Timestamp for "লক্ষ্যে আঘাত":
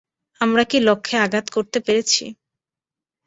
0.79-1.45